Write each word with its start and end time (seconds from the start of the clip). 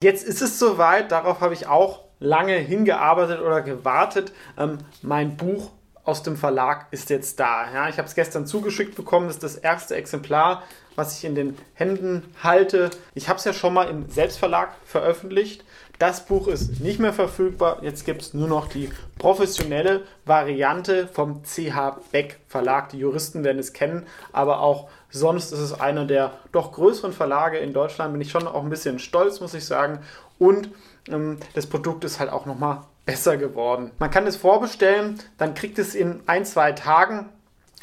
Jetzt 0.00 0.24
ist 0.24 0.42
es 0.42 0.60
soweit, 0.60 1.10
darauf 1.10 1.40
habe 1.40 1.54
ich 1.54 1.66
auch 1.66 2.04
lange 2.20 2.54
hingearbeitet 2.54 3.40
oder 3.40 3.62
gewartet. 3.62 4.32
Ähm, 4.56 4.78
mein 5.02 5.36
Buch 5.36 5.72
aus 6.04 6.22
dem 6.22 6.36
Verlag 6.36 6.86
ist 6.92 7.10
jetzt 7.10 7.40
da. 7.40 7.64
Ja, 7.74 7.88
ich 7.88 7.98
habe 7.98 8.06
es 8.06 8.14
gestern 8.14 8.46
zugeschickt 8.46 8.94
bekommen. 8.94 9.26
Das 9.26 9.36
ist 9.36 9.42
das 9.42 9.56
erste 9.56 9.96
Exemplar, 9.96 10.62
was 10.98 11.16
ich 11.16 11.24
in 11.24 11.36
den 11.36 11.56
Händen 11.74 12.24
halte. 12.42 12.90
Ich 13.14 13.28
habe 13.28 13.38
es 13.38 13.44
ja 13.44 13.52
schon 13.52 13.72
mal 13.72 13.88
im 13.88 14.10
Selbstverlag 14.10 14.74
veröffentlicht. 14.84 15.64
Das 16.00 16.26
Buch 16.26 16.48
ist 16.48 16.80
nicht 16.80 16.98
mehr 16.98 17.12
verfügbar. 17.12 17.78
Jetzt 17.82 18.04
gibt 18.04 18.20
es 18.20 18.34
nur 18.34 18.48
noch 18.48 18.66
die 18.66 18.90
professionelle 19.16 20.02
Variante 20.24 21.06
vom 21.06 21.42
CH 21.44 22.00
Beck 22.10 22.40
Verlag. 22.48 22.88
Die 22.88 22.98
Juristen 22.98 23.44
werden 23.44 23.60
es 23.60 23.72
kennen, 23.72 24.06
aber 24.32 24.60
auch 24.60 24.88
sonst 25.08 25.52
ist 25.52 25.60
es 25.60 25.72
einer 25.72 26.04
der 26.04 26.32
doch 26.50 26.72
größeren 26.72 27.12
Verlage 27.12 27.58
in 27.58 27.72
Deutschland. 27.72 28.12
Bin 28.12 28.20
ich 28.20 28.32
schon 28.32 28.48
auch 28.48 28.64
ein 28.64 28.70
bisschen 28.70 28.98
stolz, 28.98 29.40
muss 29.40 29.54
ich 29.54 29.64
sagen. 29.64 30.00
Und 30.40 30.70
ähm, 31.08 31.38
das 31.54 31.66
Produkt 31.66 32.02
ist 32.04 32.18
halt 32.18 32.30
auch 32.30 32.44
nochmal 32.44 32.82
besser 33.06 33.36
geworden. 33.36 33.92
Man 34.00 34.10
kann 34.10 34.26
es 34.26 34.36
vorbestellen, 34.36 35.20
dann 35.38 35.54
kriegt 35.54 35.78
es 35.78 35.94
in 35.94 36.20
ein, 36.26 36.44
zwei 36.44 36.72
Tagen 36.72 37.28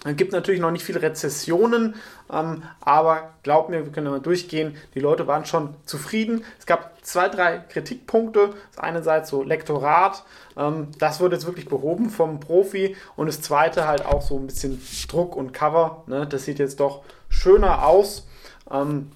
es 0.06 0.18
gibt 0.18 0.34
natürlich 0.34 0.62
noch 0.62 0.72
nicht 0.72 0.86
viele 0.86 1.02
Rezessionen, 1.02 1.96
ähm, 2.32 2.64
aber 2.80 3.34
glaub 3.42 3.70
mir, 3.70 3.86
wir 3.86 3.92
können 3.92 4.12
mal 4.12 4.20
durchgehen. 4.20 4.78
Die 4.94 5.00
Leute 5.00 5.26
waren 5.26 5.46
schon 5.46 5.74
zufrieden. 5.86 6.44
Es 6.60 6.68
gab 6.68 7.04
zwei, 7.04 7.28
drei 7.28 7.58
Kritikpunkte. 7.58 8.52
Das 8.76 8.84
eine 8.84 9.02
Seite 9.02 9.26
so 9.26 9.42
Lektorat, 9.42 10.24
ähm, 10.58 10.90
das 11.00 11.20
wurde 11.20 11.36
jetzt 11.36 11.48
wirklich 11.48 11.68
behoben 11.68 12.12
vom 12.12 12.40
Profi. 12.40 12.96
Und 13.16 13.28
das 13.28 13.42
zweite 13.42 13.88
halt 13.88 14.06
auch 14.06 14.22
so 14.22 14.38
ein 14.38 14.46
bisschen 14.46 14.80
Druck 15.10 15.36
und 15.36 15.54
Cover. 15.54 16.04
Ne? 16.06 16.28
Das 16.28 16.46
sieht 16.46 16.60
jetzt 16.60 16.80
doch 16.80 17.04
schöner 17.28 17.88
aus. 17.88 18.28
Ähm, 18.70 19.12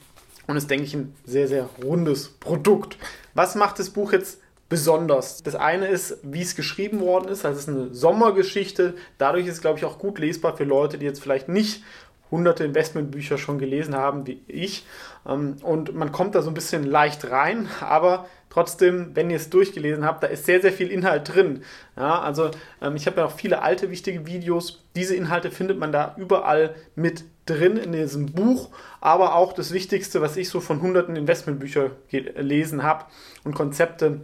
und 0.47 0.58
ist, 0.58 0.71
denke 0.71 0.85
ich, 0.85 0.95
ein 0.95 1.16
sehr, 1.25 1.47
sehr 1.47 1.69
rundes 1.83 2.30
Produkt. 2.30 2.97
Was 3.35 3.53
macht 3.53 3.77
das 3.77 3.91
Buch 3.91 4.11
jetzt 4.11 4.39
besonders. 4.70 5.41
Das 5.44 5.55
eine 5.55 5.88
ist, 5.88 6.20
wie 6.23 6.41
es 6.41 6.55
geschrieben 6.55 7.02
worden 7.02 7.28
ist. 7.28 7.44
Das 7.44 7.58
ist 7.58 7.67
eine 7.67 7.94
Sommergeschichte. 7.94 8.94
Dadurch 9.17 9.48
ist 9.48 9.56
es, 9.56 9.61
glaube 9.61 9.80
ich, 9.80 9.86
auch 9.86 9.98
gut 9.98 10.20
lesbar 10.20 10.56
für 10.56 10.64
Leute, 10.64 10.98
die 11.00 11.06
jetzt 11.06 11.22
vielleicht 11.22 11.50
nicht 11.50 11.84
hunderte 12.31 12.64
Investmentbücher 12.64 13.38
schon 13.38 13.58
gelesen 13.58 13.95
haben 13.95 14.28
wie 14.28 14.42
ich. 14.48 14.86
Ähm, 15.28 15.58
und 15.64 15.95
man 15.95 16.11
kommt 16.11 16.36
da 16.36 16.42
so 16.42 16.52
ein 16.52 16.53
bisschen 16.53 16.84
leicht 16.84 17.30
rein, 17.31 17.67
aber 17.81 18.28
trotzdem, 18.50 19.16
wenn 19.16 19.30
ihr 19.30 19.38
es 19.38 19.50
durchgelesen 19.50 20.06
habt, 20.06 20.23
da 20.23 20.28
ist 20.28 20.45
sehr, 20.45 20.61
sehr 20.61 20.72
viel 20.72 20.92
Inhalt 20.92 21.33
drin. 21.33 21.64
Ja, 21.98 22.22
also 22.22 22.52
ähm, 22.81 22.95
ich 22.95 23.08
habe 23.08 23.22
ja 23.22 23.26
auch 23.26 23.31
viele 23.31 23.61
alte 23.61 23.89
wichtige 23.89 24.28
Videos. 24.28 24.83
Diese 24.95 25.16
Inhalte 25.16 25.52
findet 25.52 25.80
man 25.80 25.92
da 25.92 26.16
überall 26.17 26.76
mit 26.95 27.23
drin 27.45 27.78
in 27.78 27.92
diesem 27.92 28.28
Buch, 28.28 28.70
aber 29.02 29.36
auch 29.36 29.54
das 29.54 29.72
Wichtigste, 29.72 30.22
was 30.22 30.38
ich 30.38 30.50
so 30.50 30.59
von 30.59 30.81
hunderten 30.81 31.16
Investmentbüchern 31.16 31.92
gelesen 32.09 32.83
habe 32.83 33.06
und 33.44 33.56
Konzepte 33.56 34.22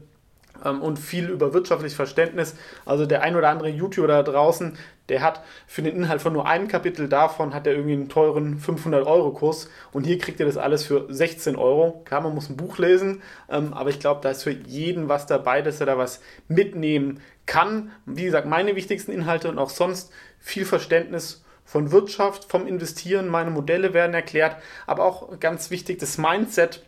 und 0.64 0.98
viel 0.98 1.30
über 1.30 1.53
wirtschaftliches 1.53 1.95
Verständnis. 1.95 2.56
Also 2.86 3.06
der 3.06 3.22
ein 3.22 3.36
oder 3.36 3.50
andere 3.50 3.70
YouTuber 3.70 4.08
da 4.08 4.23
draußen, 4.23 4.78
der 5.09 5.22
hat 5.22 5.44
für 5.67 5.81
den 5.81 5.95
Inhalt 5.95 6.22
von 6.22 6.34
nur 6.34 6.47
einem 6.47 6.67
Kapitel 6.67 7.08
davon, 7.08 7.53
hat 7.53 7.67
er 7.67 7.73
irgendwie 7.73 7.94
einen 7.94 8.09
teuren 8.09 8.59
500-Euro-Kurs 8.59 9.70
und 9.92 10.06
hier 10.06 10.17
kriegt 10.17 10.39
ihr 10.39 10.45
das 10.45 10.58
alles 10.58 10.84
für 10.84 11.06
16 11.09 11.56
Euro. 11.56 12.02
Klar, 12.06 12.22
man 12.22 12.34
muss 12.34 12.50
ein 12.50 12.58
Buch 12.58 12.78
lesen, 12.78 13.22
ähm, 13.50 13.73
aber 13.73 13.89
ich 13.89 14.00
glaube, 14.00 14.22
da 14.22 14.31
ist 14.31 14.44
für 14.44 14.52
jeden 14.52 15.08
was 15.08 15.28
dabei, 15.28 15.62
dass 15.62 15.80
er 15.80 15.86
da 15.86 15.97
was 15.97 16.22
mitnehmen 16.47 17.19
kann. 17.45 17.92
Wie 18.06 18.25
gesagt, 18.25 18.47
meine 18.47 18.75
wichtigsten 18.75 19.12
Inhalte 19.12 19.50
und 19.50 19.59
auch 19.59 19.69
sonst 19.69 20.12
viel 20.40 20.66
Verständnis 20.66 21.44
von 21.66 21.92
Wirtschaft, 21.92 22.45
vom 22.45 22.67
Investieren, 22.67 23.28
meine 23.28 23.50
Modelle 23.50 23.94
werden 23.94 24.14
erklärt, 24.14 24.56
aber 24.86 25.03
auch 25.03 25.40
ganz 25.40 25.72
wichtig 25.72 26.00
das 26.00 26.17
Mindset 26.17 26.84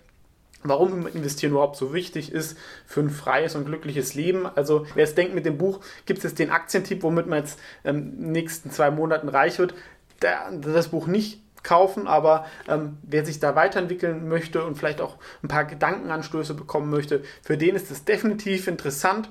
warum 0.69 1.07
Investieren 1.07 1.51
überhaupt 1.51 1.75
so 1.75 1.93
wichtig 1.93 2.31
ist 2.31 2.57
für 2.85 3.01
ein 3.01 3.09
freies 3.09 3.55
und 3.55 3.65
glückliches 3.65 4.13
Leben. 4.13 4.45
Also 4.45 4.85
wer 4.95 5.03
es 5.03 5.15
denkt, 5.15 5.35
mit 5.35 5.45
dem 5.45 5.57
Buch 5.57 5.79
gibt 6.05 6.19
es 6.19 6.23
jetzt 6.23 6.39
den 6.39 6.51
Aktientipp, 6.51 7.03
womit 7.03 7.27
man 7.27 7.39
jetzt 7.39 7.59
ähm, 7.83 7.97
in 7.97 8.21
den 8.23 8.31
nächsten 8.31 8.71
zwei 8.71 8.91
Monaten 8.91 9.29
reich 9.29 9.59
wird, 9.59 9.73
der, 10.21 10.51
das 10.51 10.89
Buch 10.89 11.07
nicht 11.07 11.41
kaufen, 11.63 12.07
aber 12.07 12.45
ähm, 12.67 12.97
wer 13.03 13.25
sich 13.25 13.39
da 13.39 13.55
weiterentwickeln 13.55 14.27
möchte 14.29 14.63
und 14.63 14.77
vielleicht 14.77 15.01
auch 15.01 15.17
ein 15.43 15.47
paar 15.49 15.65
Gedankenanstöße 15.65 16.53
bekommen 16.53 16.89
möchte, 16.89 17.23
für 17.41 17.57
den 17.57 17.75
ist 17.75 17.91
es 17.91 18.05
definitiv 18.05 18.67
interessant 18.67 19.29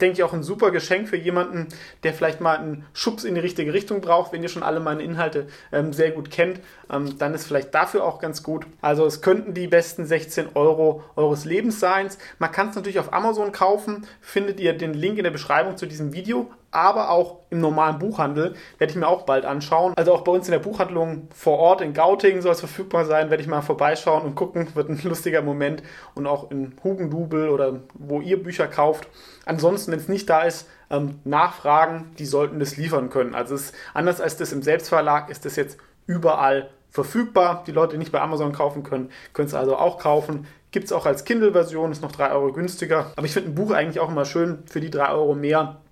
denke 0.00 0.18
ich, 0.18 0.22
auch 0.22 0.32
ein 0.32 0.42
super 0.42 0.70
Geschenk 0.70 1.08
für 1.08 1.16
jemanden, 1.16 1.68
der 2.02 2.14
vielleicht 2.14 2.40
mal 2.40 2.56
einen 2.56 2.86
Schubs 2.92 3.24
in 3.24 3.34
die 3.34 3.40
richtige 3.40 3.72
Richtung 3.72 4.00
braucht. 4.00 4.32
Wenn 4.32 4.42
ihr 4.42 4.48
schon 4.48 4.62
alle 4.62 4.80
meine 4.80 5.02
Inhalte 5.02 5.46
ähm, 5.72 5.92
sehr 5.92 6.10
gut 6.10 6.30
kennt, 6.30 6.60
ähm, 6.90 7.18
dann 7.18 7.34
ist 7.34 7.46
vielleicht 7.46 7.74
dafür 7.74 8.04
auch 8.04 8.18
ganz 8.18 8.42
gut. 8.42 8.66
Also 8.80 9.06
es 9.06 9.20
könnten 9.20 9.54
die 9.54 9.66
besten 9.66 10.06
16 10.06 10.50
Euro 10.54 11.04
eures 11.16 11.44
Lebens 11.44 11.80
sein. 11.80 12.08
Man 12.38 12.52
kann 12.52 12.70
es 12.70 12.76
natürlich 12.76 12.98
auf 12.98 13.12
Amazon 13.12 13.52
kaufen. 13.52 14.06
Findet 14.20 14.60
ihr 14.60 14.72
den 14.72 14.94
Link 14.94 15.18
in 15.18 15.24
der 15.24 15.30
Beschreibung 15.30 15.76
zu 15.76 15.86
diesem 15.86 16.12
Video 16.12 16.50
aber 16.72 17.10
auch 17.10 17.40
im 17.50 17.60
normalen 17.60 17.98
Buchhandel 17.98 18.54
werde 18.78 18.90
ich 18.90 18.96
mir 18.96 19.06
auch 19.06 19.22
bald 19.22 19.44
anschauen. 19.44 19.92
Also 19.96 20.12
auch 20.12 20.22
bei 20.22 20.32
uns 20.32 20.48
in 20.48 20.52
der 20.52 20.58
Buchhandlung 20.58 21.28
vor 21.34 21.58
Ort 21.58 21.82
in 21.82 21.92
Gauting 21.92 22.40
soll 22.40 22.52
es 22.52 22.60
verfügbar 22.60 23.04
sein, 23.04 23.30
werde 23.30 23.42
ich 23.42 23.48
mal 23.48 23.60
vorbeischauen 23.60 24.22
und 24.22 24.34
gucken, 24.34 24.74
wird 24.74 24.88
ein 24.88 24.98
lustiger 25.04 25.42
Moment 25.42 25.82
und 26.14 26.26
auch 26.26 26.50
in 26.50 26.74
Hugendubel 26.82 27.50
oder 27.50 27.80
wo 27.94 28.20
ihr 28.20 28.42
Bücher 28.42 28.66
kauft. 28.66 29.06
Ansonsten, 29.44 29.92
wenn 29.92 29.98
es 29.98 30.08
nicht 30.08 30.28
da 30.30 30.42
ist, 30.42 30.66
ähm, 30.90 31.20
nachfragen, 31.24 32.10
die 32.18 32.26
sollten 32.26 32.58
das 32.58 32.76
liefern 32.78 33.10
können. 33.10 33.34
Also 33.34 33.54
es 33.54 33.72
anders 33.92 34.20
als 34.20 34.38
das 34.38 34.52
im 34.52 34.62
Selbstverlag, 34.62 35.28
ist 35.28 35.44
das 35.44 35.56
jetzt 35.56 35.78
überall 36.06 36.70
verfügbar. 36.88 37.64
Die 37.66 37.72
Leute, 37.72 37.92
die 37.92 37.98
nicht 37.98 38.12
bei 38.12 38.20
Amazon 38.20 38.52
kaufen 38.52 38.82
können, 38.82 39.10
können 39.34 39.48
es 39.48 39.54
also 39.54 39.76
auch 39.76 39.98
kaufen. 39.98 40.46
Gibt 40.70 40.86
es 40.86 40.92
auch 40.92 41.04
als 41.04 41.24
Kindle-Version, 41.24 41.92
ist 41.92 42.02
noch 42.02 42.12
3 42.12 42.32
Euro 42.32 42.52
günstiger. 42.52 43.12
Aber 43.16 43.26
ich 43.26 43.32
finde 43.32 43.50
ein 43.50 43.54
Buch 43.54 43.72
eigentlich 43.72 44.00
auch 44.00 44.08
immer 44.08 44.24
schön 44.24 44.62
für 44.66 44.80
die 44.80 44.90
3 44.90 45.10
Euro 45.10 45.34
mehr 45.34 45.82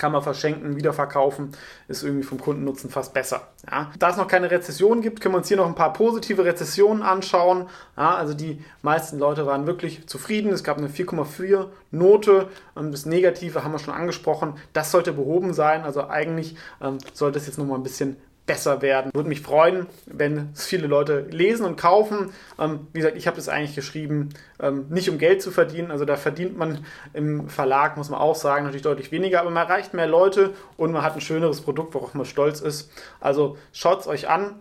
kann 0.00 0.12
man 0.12 0.22
verschenken, 0.22 0.76
wiederverkaufen, 0.76 1.52
ist 1.86 2.02
irgendwie 2.02 2.24
vom 2.24 2.40
Kundennutzen 2.40 2.88
fast 2.88 3.12
besser. 3.12 3.48
Ja. 3.70 3.92
Da 3.98 4.08
es 4.08 4.16
noch 4.16 4.28
keine 4.28 4.50
Rezession 4.50 5.02
gibt, 5.02 5.20
können 5.20 5.34
wir 5.34 5.38
uns 5.38 5.48
hier 5.48 5.58
noch 5.58 5.66
ein 5.66 5.74
paar 5.74 5.92
positive 5.92 6.42
Rezessionen 6.42 7.02
anschauen. 7.02 7.68
Ja, 7.98 8.14
also 8.14 8.32
die 8.32 8.64
meisten 8.80 9.18
Leute 9.18 9.44
waren 9.44 9.66
wirklich 9.66 10.06
zufrieden. 10.06 10.52
Es 10.52 10.64
gab 10.64 10.78
eine 10.78 10.88
4,4 10.88 11.66
Note. 11.90 12.48
Ähm, 12.78 12.92
das 12.92 13.04
Negative 13.04 13.62
haben 13.62 13.72
wir 13.72 13.78
schon 13.78 13.92
angesprochen. 13.92 14.54
Das 14.72 14.90
sollte 14.90 15.12
behoben 15.12 15.52
sein. 15.52 15.82
Also 15.82 16.08
eigentlich 16.08 16.56
ähm, 16.80 16.96
sollte 17.12 17.38
es 17.38 17.46
jetzt 17.46 17.58
noch 17.58 17.66
mal 17.66 17.74
ein 17.74 17.82
bisschen 17.82 18.16
besser 18.50 18.82
werden. 18.82 19.12
Würde 19.14 19.28
mich 19.28 19.42
freuen, 19.42 19.86
wenn 20.06 20.50
es 20.52 20.66
viele 20.66 20.88
Leute 20.88 21.20
lesen 21.30 21.64
und 21.64 21.76
kaufen. 21.76 22.32
Ähm, 22.58 22.88
wie 22.92 22.98
gesagt, 22.98 23.16
ich 23.16 23.28
habe 23.28 23.36
das 23.36 23.48
eigentlich 23.48 23.76
geschrieben, 23.76 24.30
ähm, 24.60 24.86
nicht 24.88 25.08
um 25.08 25.18
Geld 25.18 25.40
zu 25.40 25.52
verdienen. 25.52 25.92
Also 25.92 26.04
da 26.04 26.16
verdient 26.16 26.58
man 26.58 26.84
im 27.12 27.48
Verlag, 27.48 27.96
muss 27.96 28.10
man 28.10 28.18
auch 28.18 28.34
sagen, 28.34 28.64
natürlich 28.64 28.82
deutlich 28.82 29.12
weniger, 29.12 29.40
aber 29.40 29.50
man 29.50 29.68
erreicht 29.68 29.94
mehr 29.94 30.08
Leute 30.08 30.52
und 30.76 30.90
man 30.90 31.02
hat 31.02 31.14
ein 31.14 31.20
schöneres 31.20 31.60
Produkt, 31.60 31.94
worauf 31.94 32.12
man 32.14 32.26
stolz 32.26 32.60
ist. 32.60 32.90
Also 33.20 33.56
schaut 33.72 34.00
es 34.00 34.08
euch 34.08 34.28
an, 34.28 34.56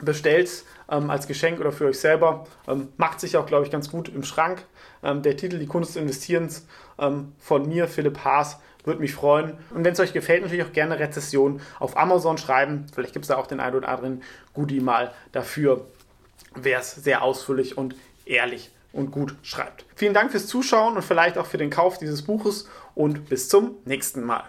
bestellt 0.00 0.48
es 0.48 0.66
ähm, 0.90 1.08
als 1.08 1.28
Geschenk 1.28 1.60
oder 1.60 1.70
für 1.70 1.86
euch 1.86 2.00
selber. 2.00 2.48
Ähm, 2.66 2.88
macht 2.96 3.20
sich 3.20 3.36
auch, 3.36 3.46
glaube 3.46 3.64
ich, 3.64 3.70
ganz 3.70 3.88
gut 3.88 4.08
im 4.08 4.24
Schrank. 4.24 4.64
Ähm, 5.04 5.22
der 5.22 5.36
Titel 5.36 5.60
Die 5.60 5.66
Kunst 5.66 5.90
des 5.90 6.02
Investierens 6.02 6.66
ähm, 6.98 7.34
von 7.38 7.68
mir, 7.68 7.86
Philipp 7.86 8.24
Haas, 8.24 8.58
würde 8.84 9.00
mich 9.00 9.14
freuen. 9.14 9.54
Und 9.70 9.84
wenn 9.84 9.92
es 9.92 10.00
euch 10.00 10.12
gefällt, 10.12 10.42
natürlich 10.42 10.64
auch 10.64 10.72
gerne 10.72 10.98
Rezession 10.98 11.60
auf 11.78 11.96
Amazon 11.96 12.38
schreiben. 12.38 12.86
Vielleicht 12.92 13.12
gibt 13.12 13.24
es 13.24 13.28
da 13.28 13.36
auch 13.36 13.46
den 13.46 13.60
einen 13.60 13.76
oder 13.76 13.88
anderen 13.88 14.22
Goodie 14.54 14.80
mal 14.80 15.12
dafür, 15.32 15.86
wer 16.54 16.80
es 16.80 16.94
sehr 16.94 17.22
ausführlich 17.22 17.78
und 17.78 17.94
ehrlich 18.24 18.70
und 18.92 19.10
gut 19.10 19.34
schreibt. 19.42 19.84
Vielen 19.94 20.14
Dank 20.14 20.30
fürs 20.30 20.46
Zuschauen 20.46 20.96
und 20.96 21.02
vielleicht 21.02 21.38
auch 21.38 21.46
für 21.46 21.58
den 21.58 21.70
Kauf 21.70 21.98
dieses 21.98 22.22
Buches 22.22 22.68
und 22.94 23.28
bis 23.28 23.48
zum 23.48 23.76
nächsten 23.84 24.22
Mal. 24.22 24.44